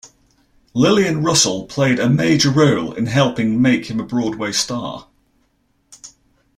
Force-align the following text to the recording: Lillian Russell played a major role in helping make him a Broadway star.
Lillian 0.73 1.21
Russell 1.21 1.65
played 1.67 1.99
a 1.99 2.09
major 2.09 2.49
role 2.49 2.91
in 2.91 3.05
helping 3.05 3.61
make 3.61 3.85
him 3.85 3.99
a 3.99 4.03
Broadway 4.03 4.51
star. 4.51 5.05